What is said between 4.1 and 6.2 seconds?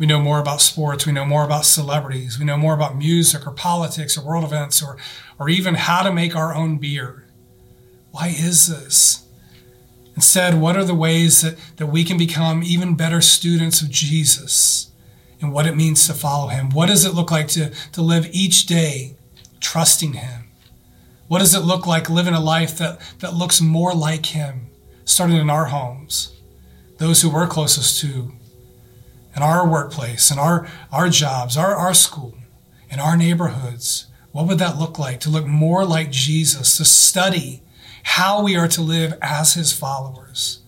or world events or, or even how to